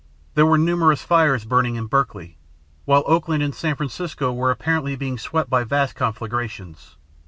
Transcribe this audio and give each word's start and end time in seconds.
There 0.33 0.47
were 0.47 0.57
numerous 0.57 1.03
fires 1.03 1.45
burning 1.45 1.75
in 1.75 1.85
Berkeley, 1.85 2.39
while 2.85 3.03
Oakland 3.05 3.43
and 3.43 3.53
San 3.53 3.75
Francisco 3.75 4.33
were 4.33 4.49
apparently 4.49 4.95
being 4.95 5.19
swept 5.19 5.47
by 5.51 5.63
vast 5.63 5.93
conflagrations. 5.93 6.95